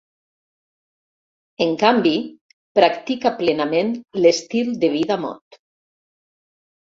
[1.65, 2.13] En canvi,
[2.79, 3.93] practica plenament
[4.23, 5.61] l'estil de vida mod.